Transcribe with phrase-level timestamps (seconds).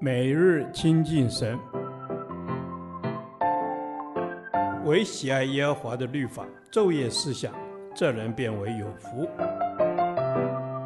[0.00, 1.58] 每日亲近神，
[4.84, 7.52] 唯喜爱耶和华的律法，昼夜思想，
[7.94, 9.28] 这人便为有福。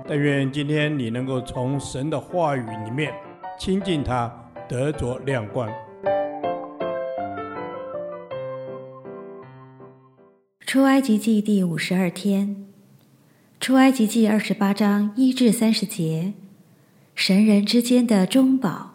[0.07, 3.13] 但愿今天你能够从神的话语里面
[3.59, 4.33] 亲近他，
[4.69, 5.69] 得着亮光。
[10.61, 12.69] 出埃及记第五十二天，
[13.59, 16.35] 出埃及记二十八章一至三十节，
[17.21, 18.93] 神人之间的中保。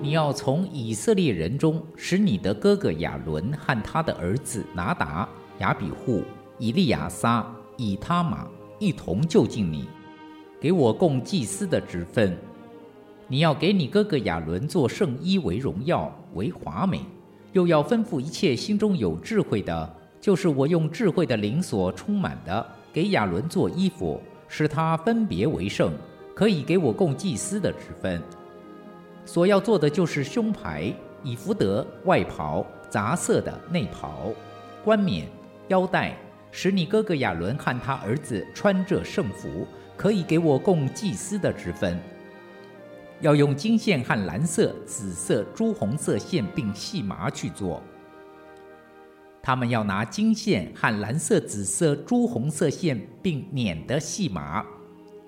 [0.00, 6.24] 你要从以色列人中使你的哥哥亚伦和他的儿子拿达、亚比户、
[6.58, 7.46] 以利亚撒、
[7.76, 8.48] 以他玛
[8.78, 9.86] 一同就近你，
[10.58, 12.34] 给我供祭司的职分。
[13.32, 17.00] 你要给你哥哥亚伦做圣衣为荣耀为华美，
[17.52, 25.92] 又要吩咐一切心中有智慧的，就是我用智慧的灵所充满的，给亚伦做衣服，使他分别为圣，
[26.34, 28.20] 可以给我供祭司的职分。
[29.24, 34.32] 所要做的就是胸牌、以弗得、外袍、杂色的内袍、
[34.82, 35.28] 冠冕、
[35.68, 36.16] 腰带，
[36.50, 39.64] 使你哥哥亚伦和他儿子穿着圣服，
[39.96, 41.96] 可以给我供祭司的职分。
[43.20, 47.82] 要用金线和蓝色、紫色、朱红色线并细麻去做。
[49.42, 54.64] 他们要拿金线和蓝色、紫色、朱红色线并捻的细麻，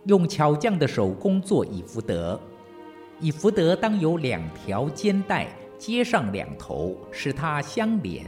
[0.04, 2.38] 用巧匠的手工做以福德。
[3.20, 5.48] 以福德当有两条肩带，
[5.78, 8.26] 接上两头，使它相连。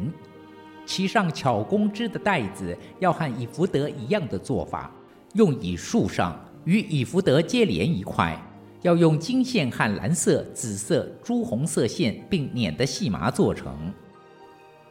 [0.87, 4.91] 其上巧工织的带子要和以福德一样的做法，
[5.33, 8.39] 用以束上，与以福德接连一块。
[8.85, 13.91] 要用金线和蓝色、紫色、朱红色线并捻的细麻做成。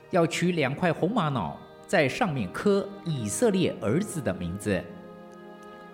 [0.10, 4.84] 要取两块红玛瑙，在上面刻以色列儿子的名字。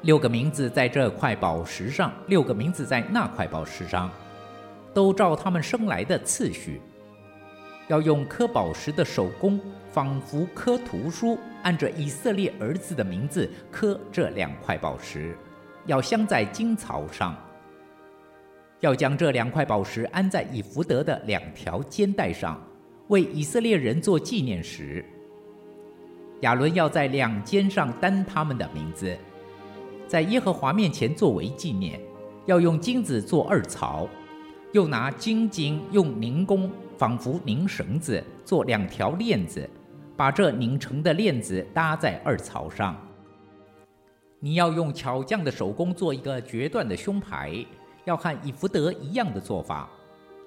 [0.03, 4.09] 六个名字在这块宝石上，六个名字在那块宝石上，
[4.93, 6.81] 都照他们生来的次序。
[7.89, 9.59] 要用刻宝石的手工，
[9.91, 15.35] 仿佛刻图书，按着以色列儿子的名字刻这两块宝石，
[15.85, 17.35] 要镶在金槽上。
[18.79, 22.61] 要将这两块宝石安在以弗得的两条肩带上，
[23.07, 25.03] 为以色列人做纪念石。
[26.41, 29.17] 亚伦要在两肩上担他们的名字。
[30.07, 31.99] 在耶和华面前作为纪念，
[32.45, 34.07] 要用金子做二槽，
[34.71, 39.69] 又拿金经用拧弓，仿佛拧绳子，做两条链子，
[40.15, 42.95] 把这拧成的链子搭在二槽上。
[44.39, 47.53] 你要用巧匠的手工做一个决断的胸牌，
[48.05, 49.89] 要和以福德一样的做法，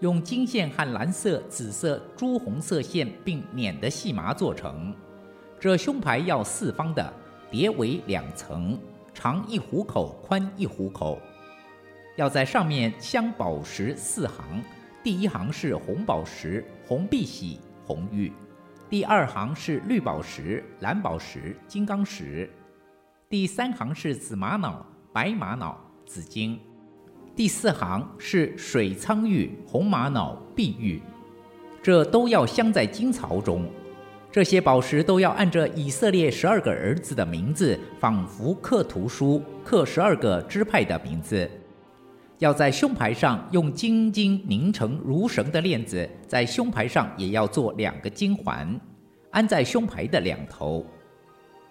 [0.00, 4.94] 用金线和蓝色、紫色、朱红色线并捻的细麻做成。
[5.60, 7.12] 这胸牌要四方的，
[7.50, 8.78] 叠为两层。
[9.14, 11.20] 长一虎口，宽一虎口，
[12.16, 14.64] 要在上面镶宝石四行。
[15.04, 18.32] 第一行是红宝石、红碧玺、红玉；
[18.88, 22.48] 第二行是绿宝石、蓝宝石、金刚石；
[23.28, 26.58] 第三行是紫玛瑙、白玛瑙、紫晶；
[27.34, 31.00] 第四行是水苍玉、红玛瑙、碧玉。
[31.82, 33.66] 这都要镶在金槽中。
[34.31, 41.50] 这些宝石都要按着以色列十二个儿子的名字，仿佛刻图书，刻十二个支派的名字。
[42.38, 48.78] 要在胸牌上用金经拧成如绳的链子，在胸牌上也要做两个金环，
[49.31, 50.84] 安在胸牌的两头。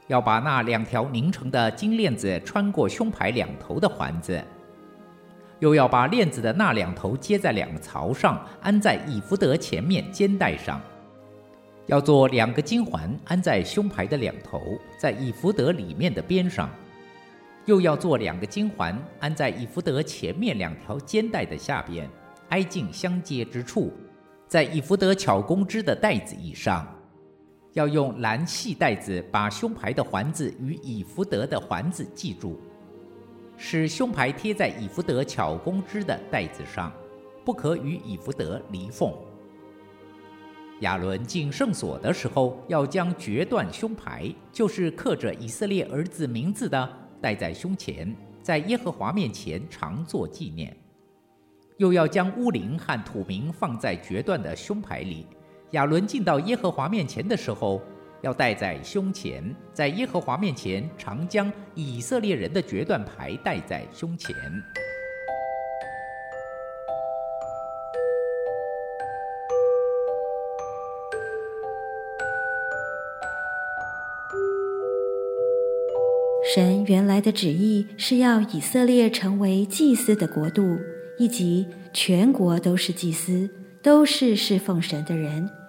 [0.07, 4.41] 要把那两条拧成的金链子穿过胸牌两头的环子，
[5.61, 10.81] 又要把链子的那两头接在两个槽上，安在以福德前面肩带上。
[11.85, 14.59] 要做两个金环，安在胸牌的两头，
[14.97, 16.67] 在以福德里面的边上；
[17.65, 22.09] 又要做两个金环，安在以福德前面两条肩带的下边，
[22.49, 23.93] 挨近相接之处，
[24.47, 26.87] 在以福德巧工织的带子以上。
[27.73, 32.59] 要用蓝细带子把胸牌的环子与以福德的环子系住，
[33.63, 36.91] 使胸牌贴在以弗得巧工织的袋子上，
[37.45, 39.13] 不可与以弗得离缝。
[40.79, 46.89] 亚伦进圣所的时候，要将决断胸牌，就是刻着以色列儿子名字的，
[47.21, 50.75] 戴在胸前，在耶和华面前常作纪念。
[51.77, 55.27] 又要将乌灵和土明放在决断的胸牌里。
[55.71, 57.79] 亚伦进到耶和华面前的时候，
[58.21, 64.35] 要戴在胸前在耶和华面前常将以色列人的决断牌戴在胸前。
[76.53, 80.77] 神原来的旨意是要以色列成为祭司的国度
[81.17, 83.49] 以及全国都是祭司
[83.81, 85.60] 都是侍奉神的人。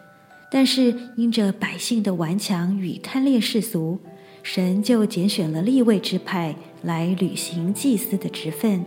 [0.55, 3.99] 但是因着百姓的顽强与贪恋世俗，
[4.43, 8.85] 神就拣选了立位之派来履行祭司的职分。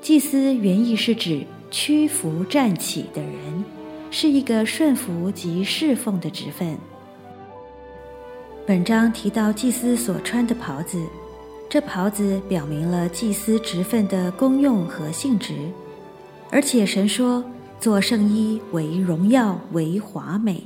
[0.00, 3.64] 祭司原意是指屈服站起的人，
[4.12, 6.78] 是一个顺服及侍奉的职分。
[8.64, 11.04] 本章提到祭司所穿的袍子，
[11.68, 15.52] 这袍子表明了祭司职分的功用和性质，
[16.48, 17.44] 而且神说
[17.80, 20.62] 做圣衣为荣耀为华美，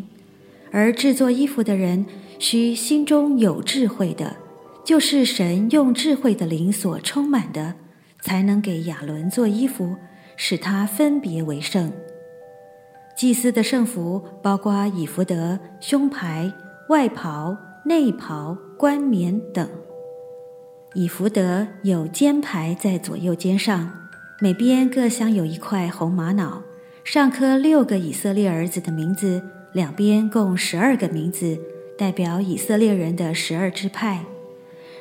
[0.71, 2.05] 而制作衣服的人
[2.39, 4.37] 需心中有智慧的，
[4.85, 7.75] 就是神用智慧的灵所充满的，
[8.21, 9.97] 才能给亚伦做衣服，
[10.37, 11.93] 使他分别为圣。
[13.17, 16.53] 祭司的圣服包括以弗得、胸牌、
[16.89, 17.57] 外袍。
[17.87, 19.69] 内袍、冠冕等，
[20.95, 23.93] 以弗得有肩牌在左右肩上，
[24.41, 26.63] 每边各镶有一块红玛瑙，
[27.05, 29.43] 上刻六个以色列儿子的名字，
[29.75, 31.59] 两边共十二个名字，
[31.99, 34.25] 代表以色列人的十二支派。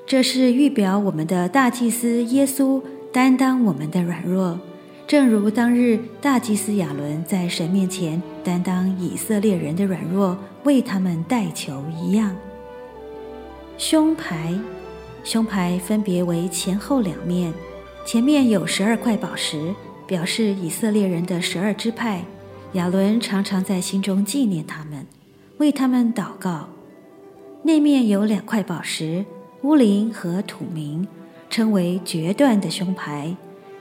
[0.06, 2.84] 这是预表我们的大祭司耶稣
[3.14, 4.60] 担当我们的软弱。
[5.08, 12.36] 正如当日大祭司亚伦在神面前担当以色列人的软弱，为他们代求一样。
[13.78, 14.54] 胸牌，
[15.24, 17.54] 胸牌分别为前后两面，
[18.06, 19.74] 前面有十二块宝石，
[20.14, 22.24] 表示以色列人的十二支派。
[22.74, 25.08] 亚伦常常在心中纪念他们，
[25.58, 26.70] 为他们祷告。
[27.64, 29.26] 内面有两块宝石，
[29.64, 31.08] 乌灵和土明，
[31.50, 33.36] 称为决断的胸牌，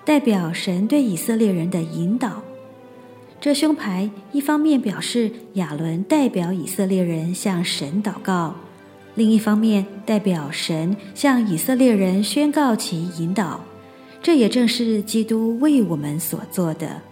[0.07, 2.43] 代表神对以色列人的引导。
[3.39, 8.55] 这胸牌一方面表示亚伦代表以色列人向神祷告。
[9.17, 13.61] 另一方面，代表神向以色列人宣告其引导，
[14.23, 17.03] 这也正是基督为我们所做的。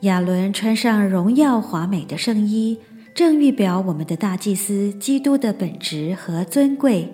[0.00, 2.78] 亚伦穿上荣耀华美的圣衣，
[3.14, 7.10] 正预表我们的大祭司基督的本质和尊贵。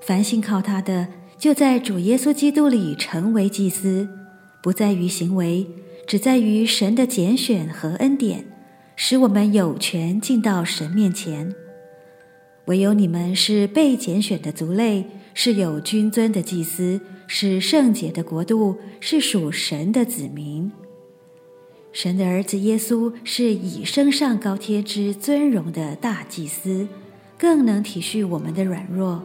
[0.00, 4.08] 凡信靠他的，就在主耶稣基督里成为祭司，
[4.62, 5.66] 不在于行为，
[6.06, 8.44] 只在于神的拣选和恩典，
[8.96, 11.54] 使我们有权进到神面前。
[12.66, 15.04] 唯有你们是被拣选的族类，
[15.34, 17.00] 是有君尊的祭司，
[17.34, 20.70] 是圣洁的国度，是属神的子民。
[21.90, 26.86] 神的儿子耶稣是以升上高天之尊荣的大祭司，
[27.38, 29.22] 更能体恤我们的软弱。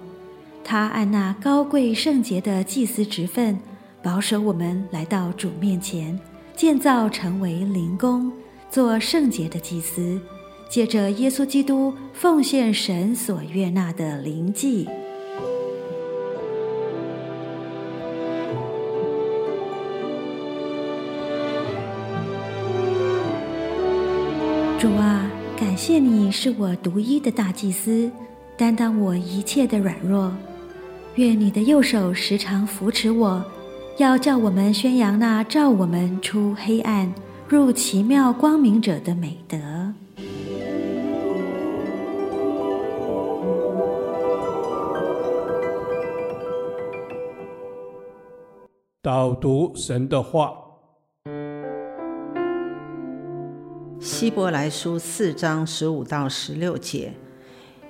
[0.63, 3.59] 他按那高贵圣洁的祭司职分，
[4.01, 6.18] 保守我们来到主面前，
[6.56, 8.31] 建造成为灵宫，
[8.71, 10.18] 做圣洁的祭司。
[10.69, 14.88] 借着耶稣基督奉献神所悦纳的灵祭，
[24.80, 25.28] 主啊，
[25.60, 28.12] 感谢你是我独一的大祭司，
[28.56, 30.32] 担当我一切的软弱。
[31.16, 33.44] 愿你的右手时常扶持我，
[33.98, 37.12] 要叫我们宣扬那照我们出黑暗
[37.48, 39.58] 入奇妙光明者的美德。
[49.02, 50.54] 导读神的话，
[54.07, 57.11] 希伯来书四章十五到十六节，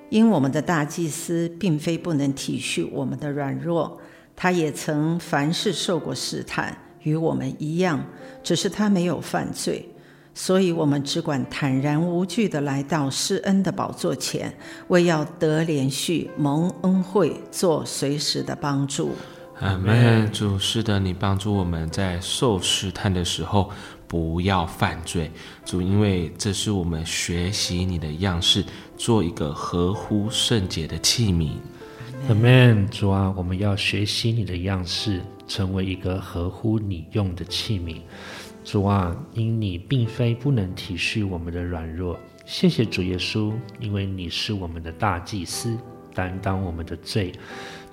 [0.09, 4.01] 因我们的大祭司并非不能体恤我们的软弱，
[4.35, 8.03] 他也曾凡事受过试探，与我们一样，
[8.43, 9.87] 只是他没有犯罪，
[10.33, 14.51] 所以我们只管坦然无惧地来到施恩的宝座前，
[14.87, 19.11] 为要得怜恤，蒙恩惠，做随时的帮助。
[19.59, 23.71] 阿门，主是的，你帮助我们在受试探的时候
[24.07, 25.29] 不要犯罪，
[25.65, 28.63] 主，因为这是我们学习你的样式，
[28.95, 31.51] 做一个合乎圣洁的器皿。
[32.29, 37.97] Amen，，主啊，我们要学习你的样式，成为一个合乎你用的器皿。
[38.63, 45.77] 主啊，因你并非不能体恤我们的软弱，谢谢主耶稣，因为你是我们的大祭司，
[46.13, 47.31] 担当我们的罪。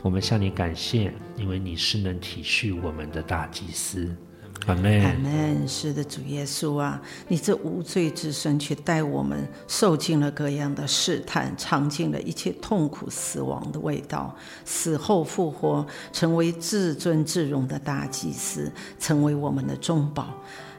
[0.02, 4.14] 我们向你感谢，因为你是能体恤我们的大祭司。
[4.66, 5.04] 阿门。
[5.04, 5.68] 阿门。
[5.68, 20.34] 是的，主耶稣啊，你这无罪之身，却带我们受尽了各样的试探，尝尽了一切痛苦、死亡的味道，死后复活，成为至尊至荣的大祭司，成为我们的中保，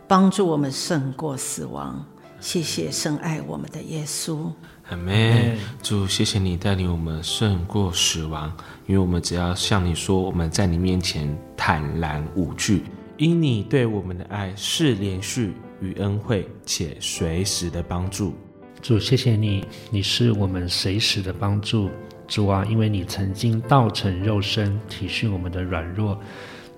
[0.08, 2.06] 帮助我们胜过死亡。
[2.40, 4.52] 谢谢深爱我们的耶稣。
[4.90, 5.58] 阿门。
[5.82, 12.84] 主，谢谢你带领我们胜过死亡，因为我们只要向你说，我们在你面前坦然无惧，
[13.18, 18.34] 因你对我们的爱是连续与恩惠，且随时的帮助。
[18.82, 21.90] 主，谢谢你，你是我们随时的帮助。
[22.28, 26.20] 主啊，因为你曾经道成肉身，体恤我们的软弱，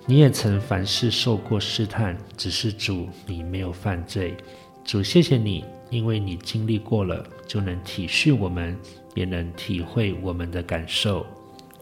[0.06, 4.36] 你也曾凡事受过试探，只是主你没有犯罪。
[4.84, 8.78] 主，谢谢你，因为你经历过了，就能体恤我们，
[9.14, 11.26] 也能体会我们的感受。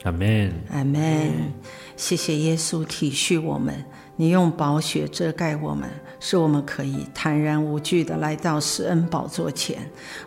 [0.06, 1.52] 阿门，阿门。
[1.96, 3.74] 谢谢耶稣体恤我们。
[4.14, 9.78] 你用宝血遮盖我们，使我们可以坦然无惧地来到施恩宝座前，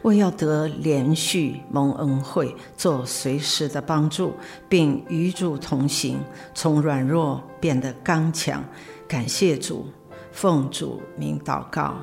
[0.02, 4.34] 为要得连续蒙恩惠，做随时的帮助，
[4.68, 6.20] 并与主同行，
[6.54, 8.62] 从软弱变得刚强。
[9.08, 9.88] 感谢主，
[10.34, 11.96] 奉主名祷告，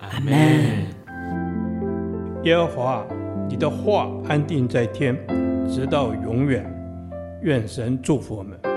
[0.00, 0.86] 阿门。
[2.44, 3.06] 耶和华，
[3.48, 5.16] 你的话安定在天，
[5.66, 6.81] 直到永远。
[7.42, 8.71] 愿神祝福我们。